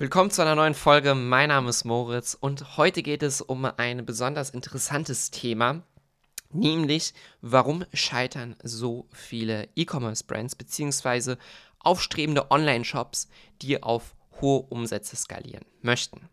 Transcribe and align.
Willkommen 0.00 0.30
zu 0.30 0.40
einer 0.40 0.54
neuen 0.54 0.72
Folge. 0.72 1.14
Mein 1.14 1.50
Name 1.50 1.68
ist 1.68 1.84
Moritz 1.84 2.32
und 2.32 2.78
heute 2.78 3.02
geht 3.02 3.22
es 3.22 3.42
um 3.42 3.66
ein 3.76 4.06
besonders 4.06 4.48
interessantes 4.48 5.30
Thema, 5.30 5.82
nämlich 6.50 7.12
warum 7.42 7.84
scheitern 7.92 8.56
so 8.62 9.06
viele 9.12 9.68
E-Commerce-Brands 9.76 10.56
bzw. 10.56 11.36
aufstrebende 11.80 12.50
Online-Shops, 12.50 13.28
die 13.60 13.82
auf 13.82 14.14
hohe 14.40 14.62
Umsätze 14.70 15.16
skalieren 15.16 15.66
möchten. 15.82 16.30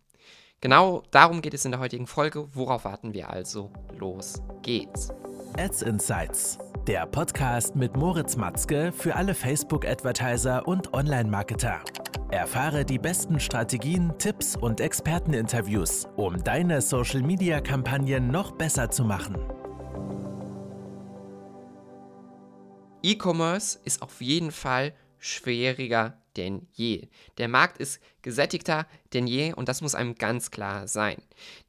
Genau 0.62 1.04
darum 1.12 1.42
geht 1.42 1.54
es 1.54 1.66
in 1.66 1.72
der 1.72 1.82
heutigen 1.82 2.08
Folge. 2.08 2.48
Worauf 2.56 2.86
warten 2.86 3.14
wir 3.14 3.30
also? 3.30 3.74
Los 4.00 4.42
geht's. 4.62 5.10
Ads 5.58 5.82
Insights, 5.82 6.58
der 6.88 7.06
Podcast 7.06 7.76
mit 7.76 7.98
Moritz 7.98 8.38
Matzke 8.38 8.94
für 8.94 9.14
alle 9.14 9.36
Facebook-Advertiser 9.36 10.66
und 10.66 10.94
Online-Marketer. 10.94 11.82
Erfahre 12.32 12.86
die 12.86 12.98
besten 12.98 13.42
Strategien, 13.42 14.14
Tipps 14.18 14.56
und 14.56 14.80
Experteninterviews, 14.80 16.08
um 16.16 16.42
deine 16.42 16.82
Social-Media-Kampagnen 16.82 18.32
noch 18.32 18.54
besser 18.54 18.89
zu 18.89 19.04
machen. 19.04 19.36
E-Commerce 23.04 23.80
ist 23.83 24.02
auf 24.02 24.22
jeden 24.22 24.52
Fall 24.52 24.94
schwieriger 25.18 26.22
denn 26.38 26.68
je. 26.72 27.10
Der 27.38 27.50
Markt 27.50 27.80
ist 27.80 28.00
gesättigter 28.22 28.88
denn 29.11 29.28
je 29.28 29.52
und 29.54 29.68
das 29.68 29.82
muss 29.82 29.94
einem 29.94 30.16
ganz 30.16 30.52
klar 30.52 30.88
sein. 30.88 31.18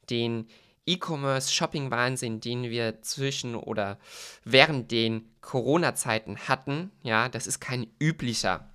Den 0.09 0.47
E-Commerce-Shopping-Wahnsinn, 0.89 2.41
den 2.41 2.63
wir 2.63 3.01
zwischen 3.01 3.55
oder 3.55 3.99
während 4.43 4.91
den 4.91 5.29
Corona-Zeiten 5.41 6.37
hatten, 6.47 6.91
ja, 7.03 7.29
das 7.29 7.47
ist 7.47 7.59
kein 7.59 7.87
üblicher 7.99 8.69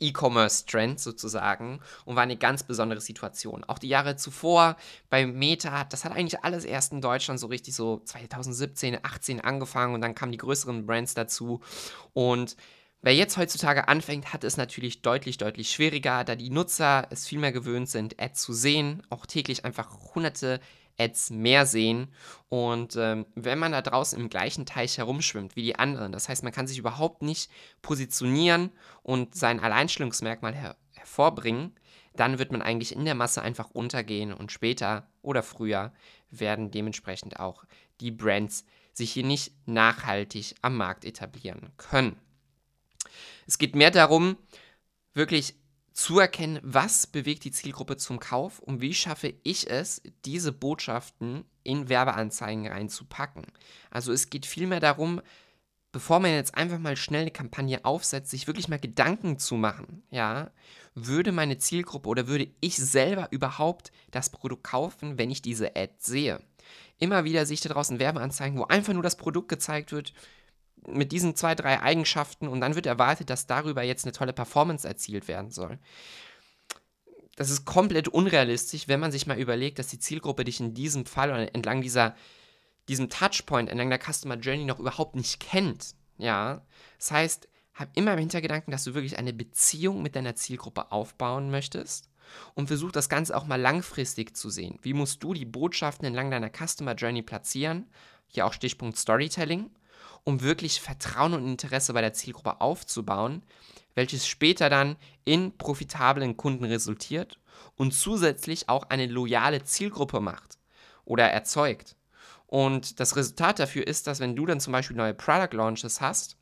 E-Commerce-Trend 0.00 1.00
sozusagen 1.00 1.80
und 2.04 2.16
war 2.16 2.24
eine 2.24 2.36
ganz 2.36 2.62
besondere 2.64 3.00
Situation. 3.00 3.64
Auch 3.64 3.78
die 3.78 3.88
Jahre 3.88 4.16
zuvor 4.16 4.76
bei 5.08 5.26
Meta, 5.26 5.84
das 5.84 6.04
hat 6.04 6.12
eigentlich 6.12 6.42
alles 6.44 6.64
erst 6.64 6.92
in 6.92 7.00
Deutschland 7.00 7.40
so 7.40 7.46
richtig 7.46 7.74
so 7.74 8.00
2017, 8.04 8.98
18 9.02 9.40
angefangen 9.40 9.94
und 9.94 10.00
dann 10.00 10.14
kamen 10.14 10.32
die 10.32 10.38
größeren 10.38 10.86
Brands 10.86 11.14
dazu 11.14 11.60
und 12.12 12.56
Wer 13.06 13.14
jetzt 13.14 13.36
heutzutage 13.36 13.86
anfängt, 13.86 14.32
hat 14.32 14.44
es 14.44 14.56
natürlich 14.56 15.02
deutlich, 15.02 15.36
deutlich 15.36 15.70
schwieriger, 15.70 16.24
da 16.24 16.36
die 16.36 16.48
Nutzer 16.48 17.06
es 17.10 17.26
viel 17.26 17.38
mehr 17.38 17.52
gewöhnt 17.52 17.90
sind, 17.90 18.18
Ads 18.18 18.40
zu 18.40 18.54
sehen, 18.54 19.02
auch 19.10 19.26
täglich 19.26 19.66
einfach 19.66 20.14
hunderte 20.14 20.58
Ads 20.98 21.30
mehr 21.30 21.66
sehen. 21.66 22.12
Und 22.48 22.96
ähm, 22.96 23.26
wenn 23.34 23.58
man 23.58 23.72
da 23.72 23.82
draußen 23.82 24.18
im 24.18 24.28
gleichen 24.28 24.66
Teich 24.66 24.98
herumschwimmt 24.98 25.56
wie 25.56 25.62
die 25.62 25.76
anderen, 25.76 26.12
das 26.12 26.28
heißt, 26.28 26.42
man 26.42 26.52
kann 26.52 26.66
sich 26.66 26.78
überhaupt 26.78 27.22
nicht 27.22 27.50
positionieren 27.82 28.70
und 29.02 29.34
sein 29.34 29.60
Alleinstellungsmerkmal 29.60 30.54
her 30.54 30.76
hervorbringen, 30.92 31.74
dann 32.14 32.38
wird 32.38 32.52
man 32.52 32.62
eigentlich 32.62 32.94
in 32.94 33.04
der 33.04 33.14
Masse 33.14 33.42
einfach 33.42 33.70
untergehen 33.70 34.32
und 34.32 34.52
später 34.52 35.08
oder 35.22 35.42
früher 35.42 35.92
werden 36.30 36.70
dementsprechend 36.70 37.40
auch 37.40 37.64
die 38.00 38.10
Brands 38.10 38.64
sich 38.92 39.12
hier 39.12 39.24
nicht 39.24 39.52
nachhaltig 39.66 40.54
am 40.62 40.76
Markt 40.76 41.04
etablieren 41.04 41.72
können. 41.76 42.16
Es 43.46 43.58
geht 43.58 43.74
mehr 43.74 43.90
darum, 43.90 44.36
wirklich 45.12 45.56
zu 45.94 46.18
erkennen, 46.18 46.58
was 46.62 47.06
bewegt 47.06 47.44
die 47.44 47.52
Zielgruppe 47.52 47.96
zum 47.96 48.18
Kauf 48.18 48.58
und 48.58 48.80
wie 48.80 48.92
schaffe 48.92 49.32
ich 49.44 49.70
es, 49.70 50.02
diese 50.24 50.52
Botschaften 50.52 51.44
in 51.62 51.88
Werbeanzeigen 51.88 52.66
reinzupacken. 52.66 53.46
Also 53.90 54.12
es 54.12 54.28
geht 54.28 54.44
vielmehr 54.44 54.80
darum, 54.80 55.22
bevor 55.92 56.18
man 56.18 56.32
jetzt 56.32 56.56
einfach 56.56 56.80
mal 56.80 56.96
schnell 56.96 57.22
eine 57.22 57.30
Kampagne 57.30 57.84
aufsetzt, 57.84 58.32
sich 58.32 58.48
wirklich 58.48 58.66
mal 58.66 58.80
Gedanken 58.80 59.38
zu 59.38 59.54
machen, 59.54 60.02
ja, 60.10 60.50
würde 60.96 61.30
meine 61.30 61.58
Zielgruppe 61.58 62.08
oder 62.08 62.26
würde 62.26 62.48
ich 62.60 62.76
selber 62.76 63.28
überhaupt 63.30 63.92
das 64.10 64.30
Produkt 64.30 64.64
kaufen, 64.64 65.16
wenn 65.16 65.30
ich 65.30 65.42
diese 65.42 65.76
Ad 65.76 65.94
sehe? 65.98 66.40
Immer 66.98 67.24
wieder 67.24 67.46
sehe 67.46 67.54
ich 67.54 67.60
da 67.60 67.68
draußen 67.68 68.00
Werbeanzeigen, 68.00 68.58
wo 68.58 68.64
einfach 68.64 68.92
nur 68.92 69.02
das 69.04 69.16
Produkt 69.16 69.48
gezeigt 69.48 69.92
wird, 69.92 70.12
mit 70.86 71.12
diesen 71.12 71.36
zwei, 71.36 71.54
drei 71.54 71.80
Eigenschaften 71.80 72.48
und 72.48 72.60
dann 72.60 72.74
wird 72.74 72.86
erwartet, 72.86 73.30
dass 73.30 73.46
darüber 73.46 73.82
jetzt 73.82 74.04
eine 74.04 74.12
tolle 74.12 74.32
Performance 74.32 74.86
erzielt 74.86 75.28
werden 75.28 75.50
soll. 75.50 75.78
Das 77.36 77.50
ist 77.50 77.64
komplett 77.64 78.08
unrealistisch, 78.08 78.86
wenn 78.86 79.00
man 79.00 79.10
sich 79.10 79.26
mal 79.26 79.38
überlegt, 79.38 79.78
dass 79.78 79.88
die 79.88 79.98
Zielgruppe 79.98 80.44
dich 80.44 80.60
in 80.60 80.74
diesem 80.74 81.04
Fall 81.04 81.30
oder 81.30 81.54
entlang 81.54 81.82
dieser, 81.82 82.14
diesem 82.88 83.10
Touchpoint, 83.10 83.68
entlang 83.68 83.90
der 83.90 83.98
Customer 83.98 84.36
Journey 84.36 84.64
noch 84.64 84.78
überhaupt 84.78 85.16
nicht 85.16 85.40
kennt. 85.40 85.94
Ja, 86.18 86.64
das 86.98 87.10
heißt, 87.10 87.48
hab 87.74 87.96
immer 87.96 88.12
im 88.12 88.20
Hintergedanken, 88.20 88.70
dass 88.70 88.84
du 88.84 88.94
wirklich 88.94 89.18
eine 89.18 89.32
Beziehung 89.32 90.00
mit 90.00 90.14
deiner 90.14 90.36
Zielgruppe 90.36 90.92
aufbauen 90.92 91.50
möchtest 91.50 92.08
und 92.54 92.68
versuch 92.68 92.92
das 92.92 93.08
Ganze 93.08 93.36
auch 93.36 93.46
mal 93.46 93.60
langfristig 93.60 94.36
zu 94.36 94.48
sehen. 94.48 94.78
Wie 94.82 94.94
musst 94.94 95.22
du 95.22 95.34
die 95.34 95.44
Botschaften 95.44 96.06
entlang 96.06 96.30
deiner 96.30 96.50
Customer 96.50 96.94
Journey 96.94 97.22
platzieren? 97.22 97.90
Hier 98.28 98.46
auch 98.46 98.52
Stichpunkt 98.52 98.96
Storytelling 98.96 99.70
um 100.24 100.40
wirklich 100.42 100.80
Vertrauen 100.80 101.34
und 101.34 101.46
Interesse 101.46 101.92
bei 101.92 102.00
der 102.00 102.14
Zielgruppe 102.14 102.60
aufzubauen, 102.60 103.42
welches 103.94 104.26
später 104.26 104.70
dann 104.70 104.96
in 105.24 105.56
profitablen 105.56 106.36
Kunden 106.36 106.64
resultiert 106.64 107.38
und 107.76 107.92
zusätzlich 107.92 108.68
auch 108.68 108.90
eine 108.90 109.06
loyale 109.06 109.62
Zielgruppe 109.64 110.20
macht 110.20 110.58
oder 111.04 111.28
erzeugt. 111.28 111.96
Und 112.46 113.00
das 113.00 113.16
Resultat 113.16 113.58
dafür 113.58 113.86
ist, 113.86 114.06
dass 114.06 114.20
wenn 114.20 114.36
du 114.36 114.46
dann 114.46 114.60
zum 114.60 114.72
Beispiel 114.72 114.96
neue 114.96 115.14
Product 115.14 115.56
Launches 115.56 116.00
hast, 116.00 116.36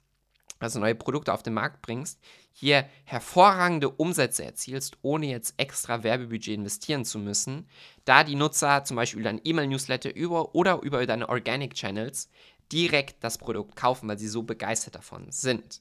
also 0.59 0.79
neue 0.79 0.95
Produkte 0.95 1.33
auf 1.33 1.43
den 1.43 1.55
Markt 1.55 1.83
bringst, 1.83 2.21
hier 2.53 2.87
hervorragende 3.05 3.89
Umsätze 3.89 4.45
erzielst, 4.45 4.99
ohne 5.03 5.27
jetzt 5.27 5.55
extra 5.57 6.03
Werbebudget 6.03 6.55
investieren 6.55 7.05
zu 7.05 7.19
müssen, 7.19 7.67
da 8.05 8.25
die 8.25 8.37
Nutzer 8.37 8.85
zum 8.85 8.97
Beispiel 8.97 9.23
dein 9.23 9.41
E-Mail-Newsletter 9.43 10.15
über 10.15 10.55
oder 10.55 10.83
über 10.83 11.05
deine 11.07 11.29
Organic 11.29 11.75
Channels 11.75 12.29
direkt 12.71 13.23
das 13.25 13.39
Produkt 13.39 13.77
kaufen, 13.77 14.09
weil 14.09 14.19
sie 14.19 14.29
so 14.29 14.43
begeistert 14.43 14.95
davon 14.95 15.27
sind. 15.31 15.81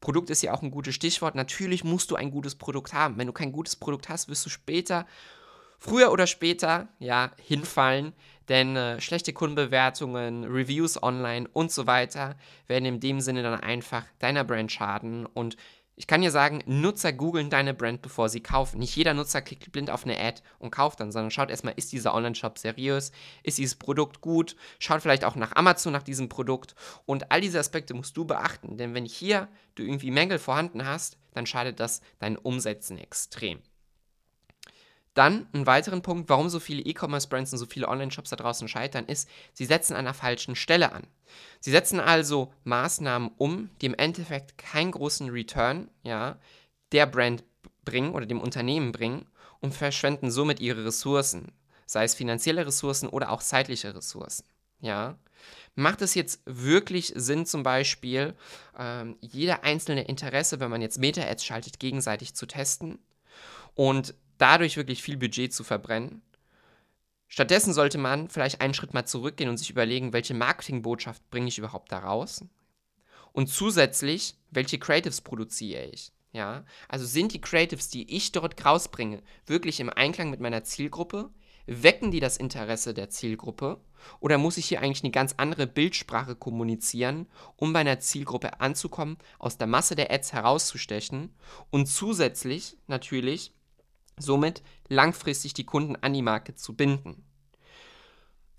Produkt 0.00 0.28
ist 0.30 0.42
ja 0.42 0.52
auch 0.52 0.62
ein 0.62 0.70
gutes 0.70 0.94
Stichwort. 0.94 1.34
Natürlich 1.34 1.82
musst 1.82 2.10
du 2.10 2.16
ein 2.16 2.30
gutes 2.30 2.54
Produkt 2.54 2.92
haben. 2.92 3.16
Wenn 3.16 3.26
du 3.26 3.32
kein 3.32 3.52
gutes 3.52 3.74
Produkt 3.74 4.08
hast, 4.08 4.28
wirst 4.28 4.44
du 4.44 4.50
später, 4.50 5.06
früher 5.78 6.12
oder 6.12 6.26
später, 6.26 6.88
ja, 6.98 7.30
hinfallen. 7.42 8.12
Denn 8.50 8.76
äh, 8.76 9.00
schlechte 9.00 9.32
Kundenbewertungen, 9.32 10.44
Reviews 10.44 11.02
online 11.02 11.48
und 11.54 11.72
so 11.72 11.86
weiter 11.86 12.36
werden 12.66 12.84
in 12.84 13.00
dem 13.00 13.20
Sinne 13.20 13.42
dann 13.42 13.58
einfach 13.60 14.04
deiner 14.18 14.44
Brand 14.44 14.70
schaden 14.70 15.24
und 15.24 15.56
ich 15.96 16.06
kann 16.06 16.22
dir 16.22 16.30
sagen, 16.30 16.62
Nutzer 16.66 17.12
googeln 17.12 17.50
deine 17.50 17.72
Brand, 17.72 18.02
bevor 18.02 18.28
sie 18.28 18.40
kaufen. 18.40 18.78
Nicht 18.78 18.96
jeder 18.96 19.14
Nutzer 19.14 19.42
klickt 19.42 19.70
blind 19.70 19.90
auf 19.90 20.04
eine 20.04 20.18
Ad 20.18 20.42
und 20.58 20.70
kauft 20.70 21.00
dann, 21.00 21.12
sondern 21.12 21.30
schaut 21.30 21.50
erstmal, 21.50 21.74
ist 21.76 21.92
dieser 21.92 22.14
Online-Shop 22.14 22.58
seriös? 22.58 23.12
Ist 23.44 23.58
dieses 23.58 23.76
Produkt 23.76 24.20
gut? 24.20 24.56
Schaut 24.80 25.02
vielleicht 25.02 25.24
auch 25.24 25.36
nach 25.36 25.54
Amazon 25.54 25.92
nach 25.92 26.02
diesem 26.02 26.28
Produkt. 26.28 26.74
Und 27.06 27.30
all 27.30 27.40
diese 27.40 27.60
Aspekte 27.60 27.94
musst 27.94 28.16
du 28.16 28.24
beachten, 28.24 28.76
denn 28.76 28.94
wenn 28.94 29.04
hier 29.04 29.48
du 29.76 29.84
irgendwie 29.84 30.10
Mängel 30.10 30.38
vorhanden 30.38 30.84
hast, 30.84 31.16
dann 31.32 31.46
schadet 31.46 31.78
das 31.78 32.00
deinen 32.18 32.36
Umsätzen 32.36 32.98
extrem. 32.98 33.60
Dann 35.14 35.46
ein 35.52 35.66
weiterer 35.66 36.00
Punkt, 36.00 36.28
warum 36.28 36.48
so 36.48 36.58
viele 36.58 36.82
E-Commerce-Brands 36.82 37.52
und 37.52 37.58
so 37.58 37.66
viele 37.66 37.88
Online-Shops 37.88 38.30
da 38.30 38.36
draußen 38.36 38.66
scheitern, 38.66 39.06
ist, 39.06 39.28
sie 39.52 39.64
setzen 39.64 39.94
an 39.94 40.04
der 40.04 40.14
falschen 40.14 40.56
Stelle 40.56 40.92
an. 40.92 41.06
Sie 41.60 41.70
setzen 41.70 42.00
also 42.00 42.52
Maßnahmen 42.64 43.30
um, 43.38 43.70
die 43.80 43.86
im 43.86 43.94
Endeffekt 43.94 44.58
keinen 44.58 44.90
großen 44.90 45.30
Return 45.30 45.88
ja, 46.02 46.38
der 46.90 47.06
Brand 47.06 47.44
bringen 47.84 48.12
oder 48.12 48.26
dem 48.26 48.40
Unternehmen 48.40 48.90
bringen 48.90 49.26
und 49.60 49.72
verschwenden 49.72 50.32
somit 50.32 50.58
ihre 50.58 50.84
Ressourcen, 50.84 51.52
sei 51.86 52.04
es 52.04 52.14
finanzielle 52.14 52.66
Ressourcen 52.66 53.08
oder 53.08 53.30
auch 53.30 53.42
zeitliche 53.42 53.94
Ressourcen. 53.94 54.44
Ja. 54.80 55.16
Macht 55.76 56.02
es 56.02 56.14
jetzt 56.14 56.40
wirklich 56.44 57.12
Sinn, 57.16 57.46
zum 57.46 57.62
Beispiel 57.62 58.34
ähm, 58.78 59.16
jeder 59.20 59.64
einzelne 59.64 60.04
Interesse, 60.04 60.60
wenn 60.60 60.70
man 60.70 60.82
jetzt 60.82 60.98
Meta-Ads 60.98 61.44
schaltet, 61.44 61.78
gegenseitig 61.78 62.34
zu 62.34 62.46
testen? 62.46 62.98
Und 63.74 64.14
dadurch 64.38 64.76
wirklich 64.76 65.02
viel 65.02 65.16
Budget 65.16 65.52
zu 65.52 65.64
verbrennen. 65.64 66.22
Stattdessen 67.28 67.72
sollte 67.72 67.98
man 67.98 68.28
vielleicht 68.28 68.60
einen 68.60 68.74
Schritt 68.74 68.94
mal 68.94 69.06
zurückgehen 69.06 69.50
und 69.50 69.56
sich 69.56 69.70
überlegen, 69.70 70.12
welche 70.12 70.34
Marketingbotschaft 70.34 71.28
bringe 71.30 71.48
ich 71.48 71.58
überhaupt 71.58 71.90
da 71.90 71.98
raus? 71.98 72.44
Und 73.32 73.48
zusätzlich, 73.48 74.36
welche 74.50 74.78
Creatives 74.78 75.20
produziere 75.20 75.86
ich? 75.86 76.12
Ja, 76.32 76.64
also 76.88 77.06
sind 77.06 77.32
die 77.32 77.40
Creatives, 77.40 77.88
die 77.88 78.14
ich 78.14 78.32
dort 78.32 78.64
rausbringe, 78.64 79.22
wirklich 79.46 79.80
im 79.80 79.90
Einklang 79.90 80.30
mit 80.30 80.40
meiner 80.40 80.64
Zielgruppe? 80.64 81.30
Wecken 81.66 82.10
die 82.10 82.20
das 82.20 82.36
Interesse 82.36 82.92
der 82.92 83.08
Zielgruppe? 83.08 83.80
Oder 84.20 84.36
muss 84.36 84.56
ich 84.56 84.66
hier 84.66 84.82
eigentlich 84.82 85.02
eine 85.02 85.12
ganz 85.12 85.34
andere 85.36 85.66
Bildsprache 85.66 86.36
kommunizieren, 86.36 87.26
um 87.56 87.72
bei 87.72 87.80
einer 87.80 88.00
Zielgruppe 88.00 88.60
anzukommen, 88.60 89.16
aus 89.38 89.58
der 89.58 89.66
Masse 89.66 89.96
der 89.96 90.10
Ads 90.10 90.32
herauszustechen 90.32 91.34
und 91.70 91.86
zusätzlich 91.86 92.76
natürlich 92.86 93.52
somit 94.18 94.62
langfristig 94.88 95.54
die 95.54 95.64
Kunden 95.64 95.96
an 95.96 96.12
die 96.12 96.22
Marke 96.22 96.54
zu 96.54 96.74
binden. 96.74 97.24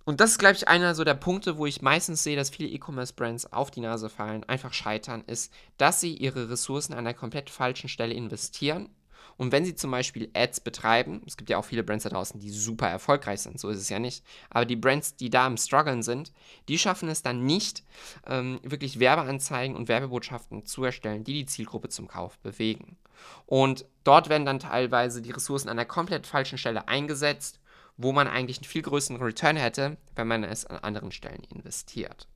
Und 0.08 0.20
das 0.22 0.32
ist, 0.32 0.38
glaube 0.38 0.56
ich, 0.56 0.68
einer 0.68 0.94
so 0.94 1.04
der 1.04 1.16
Punkte, 1.16 1.58
wo 1.58 1.66
ich 1.66 1.82
meistens 1.82 2.24
sehe, 2.24 2.36
dass 2.36 2.52
viele 2.52 2.70
E-Commerce-Brands 2.70 3.52
auf 3.52 3.72
die 3.72 3.82
Nase 3.82 4.08
fallen, 4.10 4.44
einfach 4.44 4.72
scheitern, 4.74 5.24
ist, 5.26 5.52
dass 5.78 6.00
sie 6.00 6.14
ihre 6.14 6.50
Ressourcen 6.50 6.94
an 6.94 7.00
einer 7.00 7.16
komplett 7.16 7.50
falschen 7.50 7.90
Stelle 7.90 8.14
investieren 8.14 8.90
Und 9.38 9.52
wenn 9.52 9.66
sie 9.66 9.76
zum 9.76 9.92
Beispiel 9.92 10.30
Ads 10.34 10.62
betreiben, 10.62 11.22
es 11.26 11.36
gibt 11.38 11.50
ja 11.50 11.58
auch 11.58 11.66
viele 11.66 11.84
Brands 11.84 12.04
da 12.04 12.10
draußen, 12.10 12.40
die 12.40 12.50
super 12.50 12.88
erfolgreich 12.88 13.42
sind, 13.42 13.60
so 13.60 13.70
ist 13.70 13.80
es 13.80 13.90
ja 13.90 14.00
nicht, 14.00 14.24
aber 14.50 14.66
die 14.66 14.76
Brands, 14.78 15.16
die 15.16 15.30
da 15.30 15.46
im 15.48 15.58
Struggeln 15.58 16.04
sind, 16.04 16.32
die 16.70 16.78
schaffen 16.78 17.10
es 17.10 17.22
dann 17.22 17.46
nicht, 17.46 17.84
ähm, 18.28 18.60
wirklich 18.64 19.00
Werbeanzeigen 19.00 19.76
und 19.76 19.88
Werbebotschaften 19.88 20.66
zu 20.66 20.84
erstellen, 20.84 21.24
die 21.24 21.34
die 21.34 21.46
Zielgruppe 21.46 21.90
zum 21.90 22.08
Kauf 22.08 22.38
bewegen. 22.40 22.98
Und 23.46 23.86
dort 24.04 24.30
werden 24.30 24.46
dann 24.46 24.60
teilweise 24.60 25.22
die 25.22 25.32
Ressourcen 25.32 25.70
an 25.70 25.78
der 25.78 25.86
komplett 25.86 26.28
falschen 26.28 26.58
Stelle 26.58 26.88
eingesetzt, 26.88 27.60
wo 27.98 28.12
man 28.12 28.28
eigentlich 28.28 28.58
einen 28.58 28.66
viel 28.66 28.82
größeren 28.82 29.22
Return 29.22 29.56
hätte, 29.56 29.98
wenn 30.16 30.28
man 30.28 30.44
es 30.44 30.66
an 30.66 30.78
anderen 30.80 31.12
Stellen 31.12 31.44
investiert. 31.54 32.28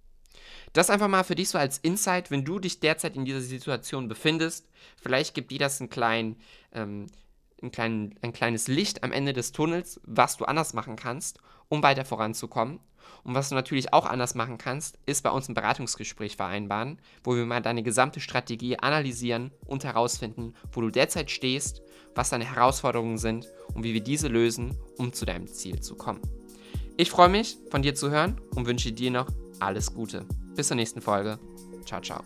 Das 0.74 0.90
einfach 0.90 1.08
mal 1.08 1.24
für 1.24 1.36
dich 1.36 1.50
so 1.50 1.58
als 1.58 1.80
Insight, 1.80 2.32
wenn 2.32 2.46
du 2.46 2.60
dich 2.60 2.80
derzeit 2.80 3.16
in 3.16 3.26
dieser 3.26 3.42
Situation 3.42 4.08
befindest. 4.08 4.68
Vielleicht 5.02 5.34
gibt 5.34 5.52
dir 5.52 5.60
das 5.60 5.80
einen 5.80 5.90
kleinen, 5.90 6.38
ähm, 6.74 7.08
ein, 7.62 7.72
kleinen, 7.72 8.16
ein 8.22 8.34
kleines 8.34 8.68
Licht 8.68 9.04
am 9.04 9.12
Ende 9.12 9.34
des 9.34 9.52
Tunnels, 9.52 10.00
was 10.04 10.38
du 10.38 10.46
anders 10.46 10.74
machen 10.74 10.96
kannst, 10.96 11.40
um 11.68 11.84
weiter 11.84 12.06
voranzukommen. 12.06 12.80
Und 13.24 13.36
was 13.36 13.50
du 13.50 13.56
natürlich 13.56 13.94
auch 13.94 14.06
anders 14.06 14.36
machen 14.36 14.58
kannst, 14.58 14.98
ist 15.06 15.24
bei 15.24 15.30
uns 15.30 15.50
ein 15.50 15.56
Beratungsgespräch 15.56 16.36
vereinbaren, 16.36 17.00
wo 17.24 17.36
wir 17.36 17.46
mal 17.46 17.62
deine 17.62 17.84
gesamte 17.84 18.20
Strategie 18.20 18.78
analysieren 18.78 19.52
und 19.66 19.84
herausfinden, 19.84 20.54
wo 20.72 20.82
du 20.82 20.90
derzeit 20.90 21.32
stehst, 21.32 21.82
was 22.16 22.30
deine 22.30 22.46
Herausforderungen 22.46 23.18
sind 23.18 23.48
und 23.74 23.84
wie 23.84 23.94
wir 23.94 24.02
diese 24.02 24.28
lösen, 24.28 24.78
um 24.98 25.14
zu 25.14 25.26
deinem 25.26 25.48
Ziel 25.48 25.80
zu 25.82 25.96
kommen. 25.96 26.22
Ich 26.98 27.10
freue 27.10 27.30
mich, 27.30 27.58
von 27.72 27.82
dir 27.82 27.96
zu 27.96 28.10
hören 28.10 28.40
und 28.56 28.66
wünsche 28.68 28.92
dir 28.92 29.12
noch 29.12 29.28
alles 29.60 29.94
Gute. 29.94 30.26
Bis 30.56 30.68
zur 30.68 30.76
nächsten 30.76 31.02
Folge. 31.02 31.40
Ciao, 31.86 32.02
ciao. 32.02 32.24